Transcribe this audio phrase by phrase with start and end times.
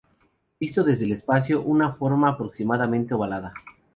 [0.59, 3.53] Visto desde el espacio, una forma aproximadamente ovalada.